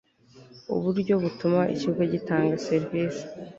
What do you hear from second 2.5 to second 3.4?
serivisi